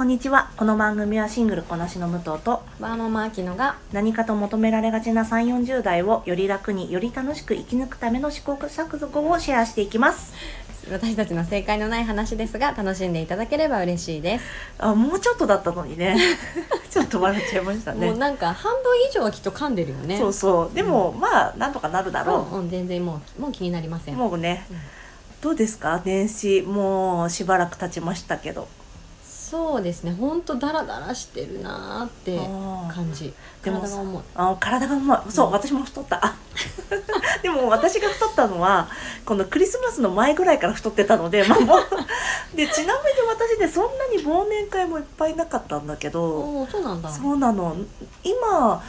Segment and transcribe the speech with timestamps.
[0.00, 0.50] こんにちは。
[0.56, 10.32] この番組はシングルこなしの武藤とワーママアキノが何かと求められがちな3 4 0代をより楽により楽しく生き抜くための試行錯誤をシェアしていきます。
[10.90, 14.44] 私たちの正解のない話ですが楽しんでいただければ嬉しいです、
[14.78, 16.16] あもうちょっとだったのにね。
[16.88, 18.06] ちょっと笑っちゃいましたね。
[18.06, 20.16] もうなんか半分以上はきっと噛んでるよね。
[20.16, 20.74] そうそう。
[20.74, 22.54] でも、まあなんとかなるだろう。
[22.56, 24.16] んうん全然もうもう気になりませう、ん。
[24.16, 24.76] もうね、うん。
[25.42, 26.00] どうですか？
[26.02, 28.66] 年始もうしばらく経ちましたけど
[29.50, 30.12] そうですね。
[30.12, 32.38] ほんとダラダラしてるなーって
[32.94, 33.32] 感じ。
[33.64, 34.22] でも体が重い。
[34.36, 35.18] あ体が重い。
[35.28, 36.24] そう、うん私も太った。
[36.24, 36.36] あ
[37.42, 38.88] でも私が太ったのは
[39.24, 47.10] このクリスマスの前ぐらいから太ってたので、 まあ、もうでちなみに私ねそんなに忘年会もいっぱいなかったんだけどそうなんだ。
[47.10, 47.74] そうなの。
[48.22, 48.80] 今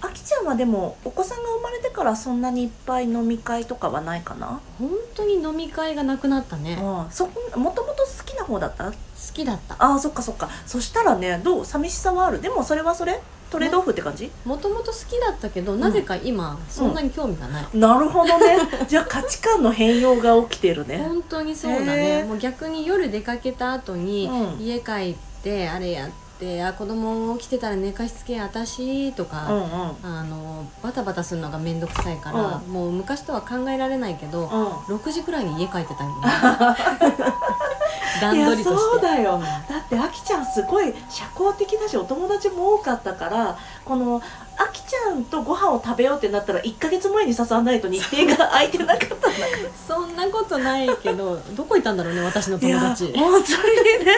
[0.00, 6.76] あきちゃんはでもお子さんが生まれてからそんなにいっぱい飲み会とかはないかな、本当に飲み会がなくなったね。
[6.80, 8.92] 好うん、そこもともと好きな方だった？
[9.32, 9.76] きだった。
[9.78, 10.48] あーそっかそっか。
[10.66, 11.64] そしたらねどう？
[11.64, 12.40] 寂しさはある。
[12.40, 13.20] でもそれはそれ？
[13.50, 18.58] トレードオフって感じ、もともと好きだったけど、なぜか今そんなに興味がない、なるほどね。
[18.86, 20.98] じゃあ価値観の変容が起きてるね。
[20.98, 22.24] 本当にそうだね。
[22.24, 24.62] もう逆に夜出かけた後に、うん。
[24.62, 26.27] 家帰ってあれやって
[26.64, 29.62] あ子供起きてたら寝かしつけ私とうんか、うん。
[30.06, 34.96] あのバタバタするのが面倒くさいから、もう昔とは考えられないけど、うん。
[34.96, 36.16] 6時くらいに家帰ってたよね。
[38.20, 38.70] 段取りとして。
[38.70, 39.40] いやそうだよ。
[39.68, 44.20] だってあきちゃんすごい社交的だしお友達も多かったからこの
[44.56, 49.28] あきちゃんとご飯を食べようってなったら1か月前に誘わないと日程が空いてなかった
[49.94, 53.12] そんなことないけどどこ行ったんだろうね私の友達。
[53.16, 54.12] 本当にね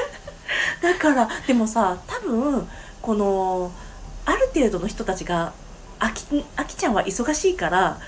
[0.80, 2.68] だからでもさ多分
[3.02, 3.72] この
[4.24, 5.52] ある程度の人たちが
[5.98, 6.24] あき
[6.56, 7.98] あきちゃんは忙しいから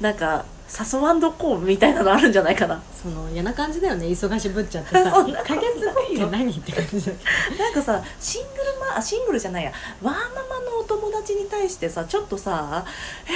[0.00, 0.44] なんか
[0.92, 2.82] 誘わんどこうみたいなのあるんじゃないかな。
[3.00, 5.10] その嫌な感じだよね忙しぶっちゃってさ。
[5.14, 7.12] そんな1ヶ月後って何って感じだ
[7.56, 9.72] なんかさシングルマあシングルじゃないや。
[10.02, 12.84] ワーママのお友達に対してさちょっとさ
[13.26, 13.30] え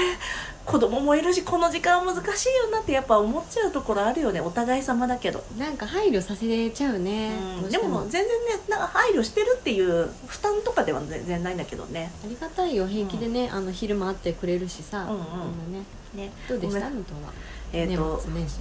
[0.70, 4.40] 子供もいるしこの時間は難しいよなってやっぱ思っちゃうところあるよね。
[4.40, 8.28] お互い様だけど、なんか配慮させちゃうね、どうしてでも全然ね
[8.68, 12.12] なんか配慮してるっていう負担とかでは全然ないんだけどね。
[12.24, 12.86] ありがたいよ。
[12.86, 15.72] 平気でね、あの昼間会ってくれるしさ、うんうん。
[15.72, 15.82] ね。
[16.14, 16.30] ね。
[16.48, 16.80] どうでした？
[16.80, 16.98] ごめん。
[16.98, 17.32] 武藤は、
[17.72, 18.60] えっ、と年末年始。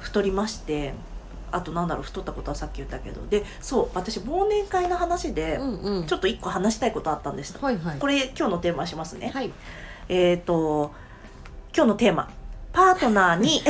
[0.00, 0.92] 太りまして
[1.52, 3.24] あとなんだろう太ったことはさっき言ったけど。
[3.28, 6.06] でそう私忘年会の話で、うんうん。
[6.06, 7.56] ちょっと一個話したいことあったんです。
[7.60, 7.98] はいはい。
[8.00, 9.52] これ今日のテーマしますね、はい。
[10.08, 10.92] えっ、と
[11.76, 12.30] 今日のテーマ。
[12.72, 13.60] パートナーに。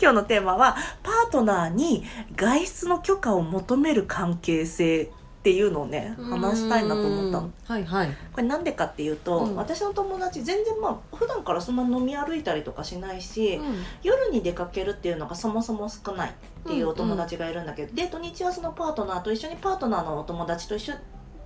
[0.00, 2.04] 今日のテーマはパートナーに
[2.36, 5.08] 外出の許可を求める関係性っ
[5.42, 7.50] ていうのをね話したいなと思ったの。
[7.66, 8.08] はいはい。
[8.32, 9.56] これなんでかっていうと、うん。
[9.56, 13.82] 私の友達全然まあ普段からそんな飲み歩いたりとかしないし、うん。
[14.04, 16.32] 夜に出かけるっていうのがそもそも少ないっ
[16.64, 20.94] ていうお友達がいるんだけど、で土日はそのパートナーと一緒にパートナーのお友達と一緒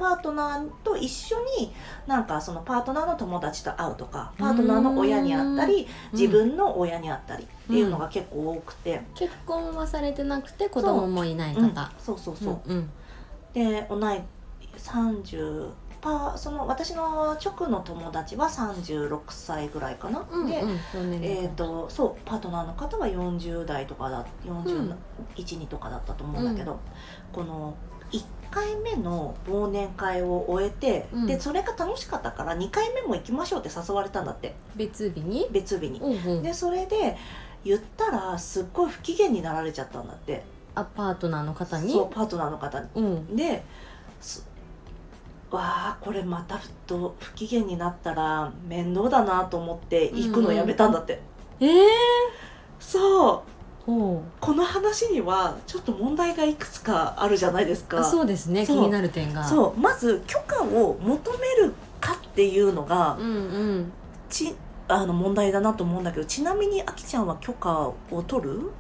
[0.00, 1.72] パートナーと一緒に
[2.06, 11.68] なんかそのパートナーの友達と会うとかパートナーの親に会ったり自分の親に会ったりっていうのが結構多くて、結婚はされてなくて子供もいないうん。
[11.70, 12.90] 方そうそうそう、うんうん。
[13.52, 14.20] で同い
[14.78, 24.96] 30パーその私の直の友達は36歳ぐらいかな、で、うんうんそうねえー、とそうパートナーの方は40代とかだうん41、
[25.34, 26.80] 2とかだったと思うんだけど、
[27.32, 27.74] この
[28.12, 31.26] 1回目の忘年会を終えて、うん。
[31.26, 34.54] でそれが楽しかったから2回目も行きましょうって誘われたんだって。
[34.76, 35.46] 別日に？
[35.50, 36.00] 別日に。
[36.00, 36.42] うんうん。
[36.42, 37.16] でそれで
[37.64, 40.42] 言ったらすっごい不機嫌になられちゃったんだって。
[40.74, 41.92] あパートナーの方に？
[41.92, 42.86] そうパートナーの方に。
[42.94, 43.36] うん。
[43.36, 43.62] で
[44.20, 44.46] す
[45.50, 51.20] わあこれまたふと不機嫌になったら面倒だなと思って行くのやめたんだって。
[51.60, 51.88] ええ
[52.78, 52.98] そ
[53.30, 53.32] う。
[53.32, 53.42] ほ
[54.40, 58.00] この話にはちょっと問題がいくつかあるじゃないですうか。
[58.00, 58.66] あそうですね。
[58.66, 59.44] 気になる点が。
[59.44, 59.80] そう。
[59.80, 63.32] まず許可を求めるかっていうのがうんう
[63.78, 63.92] ん。
[64.28, 64.54] ち
[64.88, 68.70] あの問題だなと思うんだけどちなみにあきちゃんは許可を取る？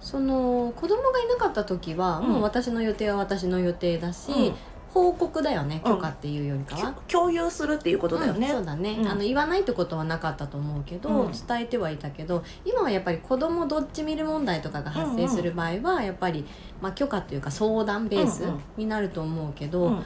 [0.00, 2.28] その子供がいなかった時は、うん。
[2.28, 4.54] もう私の予定は私の予定だし、うん
[4.92, 5.92] 報告だよねうん。
[5.94, 9.08] 許可っていうよりかは、きょ共有するっていうことだよね、うんそうだね、うん。
[9.08, 11.32] あの言わないってことはなかったと思うけど、うん。
[11.32, 16.44] 伝えてはいたけど今はやっぱり子供どっち見る問題とかが発生する場合はやっぱり、
[16.80, 18.60] まあ、許可というか相談ベースうんうん。
[18.76, 20.04] になると思うけど、うん。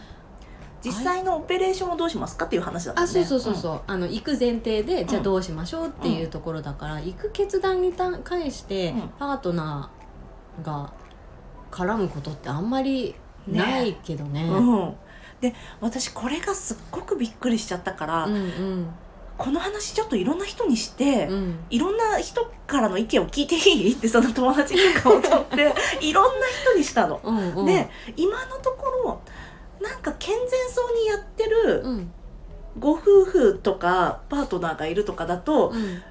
[0.84, 3.05] 実際のオペレーションをどうしますかっていう話だったね。
[3.05, 9.08] あそうそうそうそう、あの行く前提でじゃあうんどうしましょうっていうところだから、行く決断に対してうん。
[9.19, 10.93] パートナーが
[11.70, 13.14] 絡むことってあんまり
[13.47, 14.44] ないけどね。
[14.44, 14.81] うん。
[14.81, 14.94] うん
[15.41, 18.87] で私これがすっごくびっくりしちゃったから、うんうん。
[19.37, 21.59] この話ちょっといろんな人にして、うん。
[21.69, 23.93] いろんな人からの意見を聞いていい？
[23.94, 27.21] ってその友達とかを取って いろんな人にしたの。
[27.25, 27.67] うんうん。
[27.67, 29.21] で今のとこ
[29.81, 32.12] なんか健全そうにやってるうん。
[32.79, 36.03] ご夫婦とかパートナーがいるとかだと、うん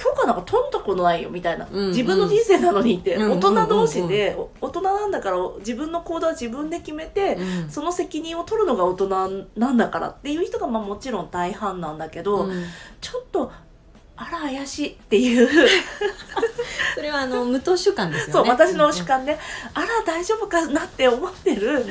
[0.00, 1.88] 許可なんか取んだことないよみたいな、うんうん。
[1.88, 7.70] 自分の人生なのにって、うん大人同士で、お大人なんだから自分の行動は自分で決めて、うん。
[7.70, 12.64] その責任を取るのが大人なんだからっていう人がまあもちろん大半なんだけど、うん。
[13.02, 13.52] ちょっと
[14.16, 15.48] あら怪しいっていう。
[16.94, 18.32] それはあの無糖主観ですよね。
[18.32, 19.38] そう私の主観で、
[19.74, 21.84] あら大丈夫かなって思ってる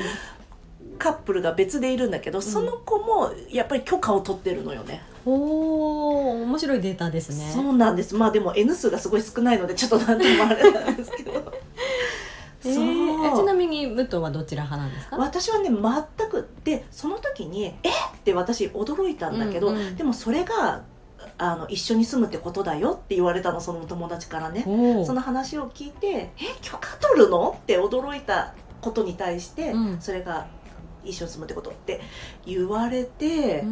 [0.98, 5.02] カップルが別でいるんだけど、その子もやっぱり許可を取ってるのよね。
[5.26, 7.50] おお面白いデータですね。
[7.52, 8.14] そうなんです。
[8.14, 11.32] まあでも N 数がすごい少ないのでちょっとなんともあれなんですけど。
[12.62, 15.16] えーちなみに武藤はどちら派なんですか？
[15.16, 17.92] 私はね全くでその時に「えっ!」
[18.24, 19.96] て私驚いたんだけど、うんうん。
[19.96, 20.82] でもそれが
[21.38, 24.64] あの一緒に住むってことだよって言われたのその友達からね。
[25.06, 28.52] その話を聞いて「え許可取るの?」って驚いた
[28.82, 29.96] ことに対して、うん。
[30.00, 30.46] それが
[31.04, 32.00] 一緒に住むってことって
[32.44, 33.64] 言われて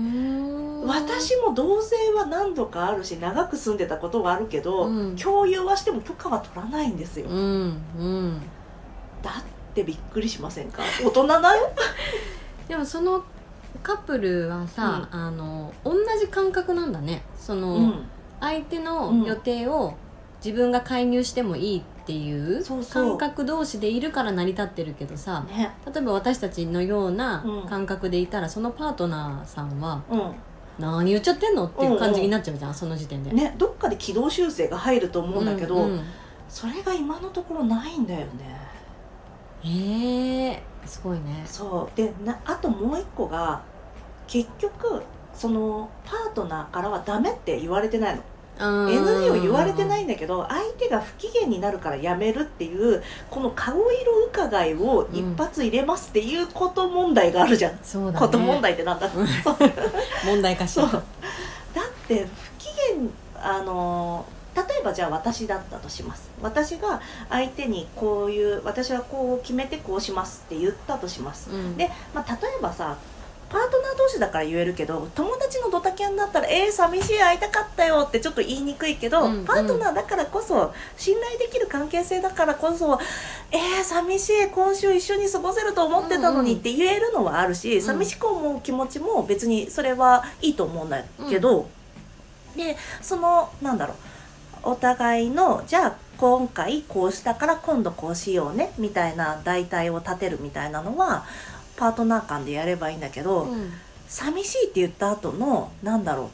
[0.84, 5.16] 私も同棲は何度かあるし長く住んでたことはあるけど、うん。
[5.16, 8.40] 共有はしても許可は取らないんですよ、うんうん。
[9.22, 10.82] だってびっくりしませんか？
[11.04, 11.72] 大人だよ？
[12.68, 13.24] でもその
[13.82, 17.22] カップルはさ、あの同じ感覚なんだね。
[17.36, 18.04] その、うん。
[18.40, 19.94] 相手の予定を
[20.44, 25.70] 自分が介入してもいいっていうそう感覚同士でいるから成り立ってるけどさね。
[25.86, 27.68] 例えば私たちのようなうん。
[27.68, 30.32] 感覚でいたら、そのパートナーさんはうん。
[30.78, 33.32] 何言っちゃってんのっていう感じになっちゃうじゃん、その時点で。
[33.32, 36.00] ねどっかで軌道修正が入ると思うんだけど、うんうん
[36.48, 38.58] それが今のところないんだよね。
[39.62, 41.42] へえすごいね。
[41.44, 41.96] そう。
[41.96, 43.60] でなあともう一個が
[44.26, 45.02] 結局
[45.34, 48.22] そのパートナーからはダメって言われてないの
[48.58, 58.18] NG を言われてないんだけど相手が不機嫌になるからやめるっていうこの顔色伺いを一発入れますっていうこと問題があるじゃん、そうだね。
[58.18, 59.08] こと問題ってなんだ？
[60.24, 60.88] 問題化しそう。
[60.88, 60.92] た。
[60.92, 61.02] だっ
[62.08, 63.08] て不機嫌
[63.42, 64.26] あの
[64.56, 66.28] 例えばじゃあ私だったとします。
[66.42, 71.50] 私が相手にこういう私はこう決めてこうしますって言ったとします。
[71.50, 71.76] うん。
[71.76, 72.96] で、まあ、例えばさ
[74.08, 79.44] 同士だから言えるけど友達のドタキャンだったら「えー、寂しい会いたかったよ」ってちょっと言いにくいけど、うんうん。
[79.44, 82.98] パートナーだからこそ信頼できる関係性だからこそ
[83.52, 87.82] 「えー、寂しい今週一緒に過ごせると思ってたのに」って言えるのはあるし、ん。
[87.82, 91.68] 寂しく思う気持ちも別にそれはいいと思うんだけど、
[92.56, 93.94] でそのなんだろ
[94.64, 101.24] うお互いのじゃあ今回こうしたから今度こうしようねみたいな代替を立てるみたいなのは
[101.76, 103.72] パートナー間でやればいいんだけど、うん
[104.08, 106.28] 寂しいって言った後のなんだろう。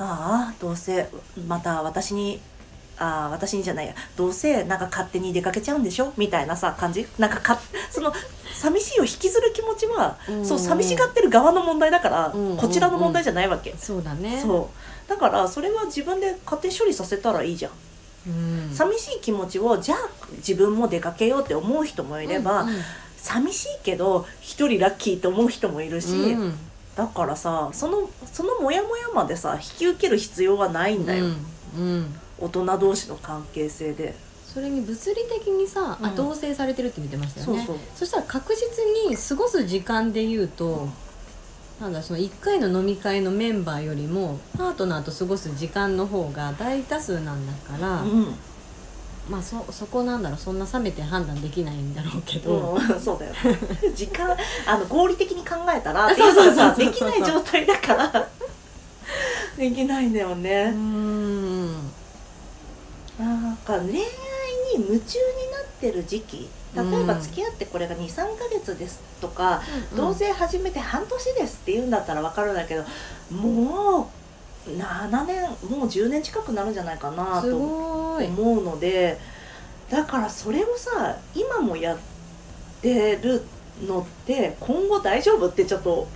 [0.00, 1.08] ああどうせ
[1.46, 2.40] また私に
[2.98, 3.94] ああ私にじゃないや。
[4.16, 6.12] どうせなんか勝手に出かけちゃうんでしょ？
[6.16, 7.06] みたいなさ感じ？
[7.18, 7.58] なんかか
[7.90, 8.12] その
[8.52, 10.44] 寂しいを引きずる気持ちは、うん。
[10.44, 14.40] そう寂しがってる側の問題だから、うんこちらの問題じゃないわけ、そうだね。
[14.40, 14.70] そ
[15.06, 15.08] う。
[15.08, 17.72] だからそれは自分で勝手に処理させたらいいじゃん、
[18.26, 18.74] うん。
[18.74, 19.98] 寂しい気持ちをじゃあ
[20.38, 22.74] 自分も出かけようって思う人もいれば、うん
[23.20, 26.54] 寂しいけど一人ラッキーと思う人もいるし、うん
[26.98, 31.36] だからさそのそのモヤモヤまでさ引き受ける必要はないんだよ、うん
[31.76, 32.14] うん。
[32.38, 34.14] 大人同士の関係性で、
[34.46, 36.16] それに物理的にさ、あうん。
[36.16, 37.64] 同棲されてるって言ってましたよね。
[37.64, 37.84] そうそう。
[37.94, 40.88] そしたら確実に過ごす時間で言うと、
[41.80, 48.34] なんだその1回の飲み会のメンバーよりもパートナーと過ごす時間の方が大多数なんだから、うん、
[49.28, 53.32] まあそそこなんだろうそんな冷めて判断できないんだろうけど、うん、 そうだよ。
[53.94, 56.74] 時間あの合理的に考えたらそうでそうそう。
[56.76, 58.28] そうきない状態だから
[59.56, 61.72] できないんだようね、ん。
[63.18, 64.04] なんか恋愛に
[64.78, 67.20] 夢中になってる時期例えばうん。
[67.20, 72.84] 付き合ってこれが23ヶ月ですとか、うん同棲始めて半年ですって言うんだったら分かるんだけど
[73.30, 74.06] もう
[74.76, 79.18] 7年もう10年近くなるんじゃないかなすと思うので
[79.90, 81.98] だからそれをさ今もやっ
[82.82, 83.42] てる
[83.86, 86.06] のって今後大丈夫ってちょっと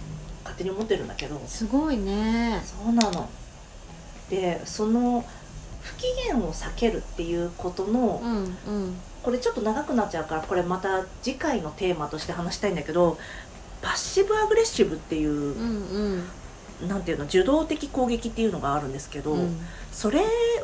[0.42, 1.40] 勝手に思ってるんだけど。
[1.46, 2.60] すごいね。
[2.64, 3.28] そうなの。
[4.28, 5.24] でその
[5.80, 8.96] 不機嫌を避けるっていうことの、うんうん。
[9.22, 13.18] これちょっと長くなっちゃうからこれまた次回のテーマとして話したいんだけど
[13.80, 16.22] パッシブアグレッシブっていう
[16.88, 19.58] なんていうの受動的攻撃っていうのがあるんですけど、うん。
[19.92, 20.20] それ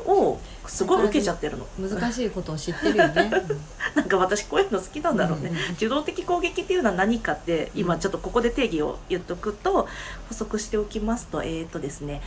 [0.06, 1.66] をすごい受けちゃってるの。
[1.78, 3.30] 難しいことを知ってるよね。
[3.94, 5.56] なんか私こういうの好きなんだろうね、うん。
[5.56, 9.88] うん受動的攻撃っていうのは何かって今ちょっとここで定義を言っとくと
[10.28, 12.22] 補足しておきますとえーとですね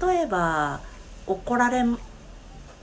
[0.00, 0.80] 例えば
[1.26, 1.84] 怒られ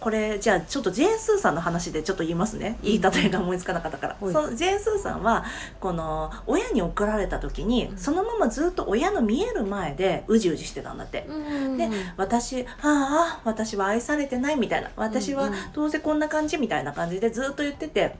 [0.02, 2.80] これじゃあちょっとジェーン・スーさんの話でちょっと言いますね。
[2.82, 5.46] 言い例えが思いつかなかったから、はいそのジェーン・スーさんは
[5.80, 7.98] この親に送られた時にうん。
[7.98, 11.28] そのままずっと親の見える前でうじうじしてたんだって。
[11.30, 14.90] うんで私ああ私は愛されてないみたいな。
[14.96, 15.60] 私はうんうん。
[15.74, 18.16] どうせこんな感じみたいな感じでずっと言ってて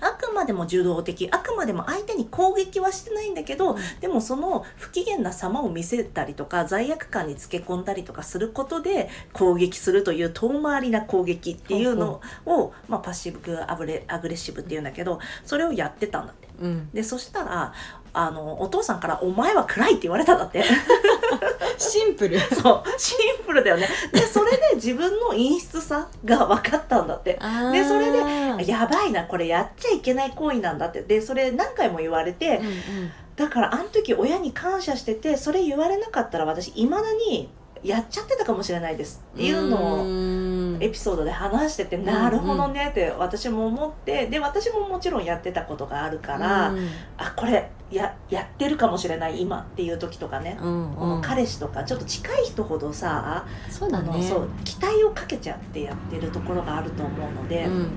[0.00, 1.28] あくまでも受動的。
[1.30, 3.78] あくまでも相手に攻撃はしてないんだけど、うん。
[4.00, 16.47] でもその不機嫌な様を見せたりとか罪悪感につけ込んだりとかすることで攻撃するという遠回りな攻撃っていうのを、まあ、パッシブアグレアグレッシブっていうんだけどそれをやってたんだって。
[16.60, 16.90] うん。
[16.92, 17.72] でそしたら
[18.12, 20.64] あのお父さんから「お前は暗い」って言われたんだって。
[21.78, 22.38] シンプル。
[22.40, 23.00] そう。
[23.00, 23.88] シンプルだよね。
[24.12, 27.38] でそれで自分の陰湿さが分かったんだって。
[27.72, 31.02] でそれでやばいなこれやっちゃいけない行為なんだって。
[31.02, 33.12] でそれ何回も言われて、うんうん。
[33.36, 37.48] だからあの時親に感謝しててそれ言われなかったら私いまだに
[37.84, 39.22] やっちゃってたかもしれないです。
[39.34, 46.88] っていうのをんエピソードで話してて、んなるほどねって私も思ってで私ももちろんやってたことがあるから、うん。
[47.16, 54.10] あこれややってるかもしれない今っていう時とかね、うんこのうん彼氏とかちょっと近い人ほどさそうだね。
[54.12, 57.90] あのそう期待をかけちゃってやってるところがあると思うので、うん。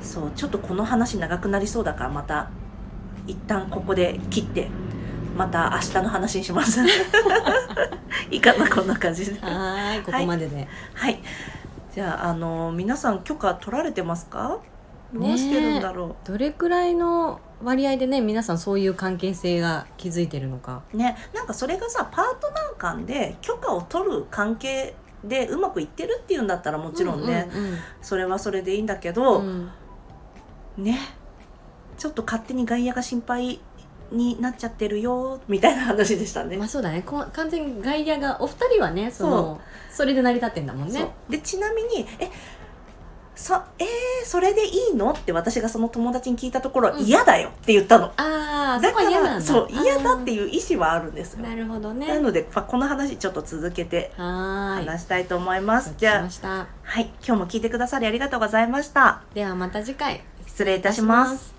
[0.00, 2.50] そうちょっとこの話長くなりそうだからまた
[3.26, 4.68] 一旦ここで切って
[5.36, 6.80] また明日の話にします。
[8.30, 9.40] いいかなこんな感じで。
[9.40, 11.22] はーいここまでで、はい
[11.96, 14.60] じゃああの皆さん許可取られてますか？
[15.14, 20.82] どうしてるんだろどれくらいの割合でね皆さんそういう関係性が築いてるのか。
[20.92, 27.78] うねなんかそれがさパートナー間で許可を取る関係でうまくいってるっていうんだったらもちろんね、うんうん。
[28.02, 29.70] それはそれでいいんだけど、うん。
[30.76, 30.98] ね
[31.96, 33.58] ちょっと勝手に外野が心配
[34.10, 36.56] になっちゃってるよみたいな話でしたね。
[36.56, 39.60] まあそうだねこ完全に外野がお二人はねその
[39.90, 42.30] それで成り立ってんだもんねでちなみに「え
[43.34, 43.86] そえー、
[44.24, 48.06] それでいいの?」って私がその友達に聞いたところ「うん嫌だよ」って言ったの。
[48.16, 51.42] ああそだからこは嫌なんだそう嫌だってういう意思はあるんですよ。
[51.42, 55.94] なるほどねなので、まあ、この話ちょっと続けて話したいと思います。
[55.98, 59.22] じゃあはい今日も聞いてくださりありがとうございました。
[59.34, 61.55] ではまた次回失礼いたします。